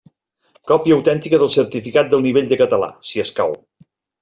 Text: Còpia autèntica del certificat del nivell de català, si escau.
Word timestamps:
Còpia 0.71 0.95
autèntica 0.99 1.39
del 1.43 1.51
certificat 1.57 2.11
del 2.15 2.25
nivell 2.29 2.51
de 2.55 2.59
català, 2.65 2.91
si 3.13 3.25
escau. 3.27 3.57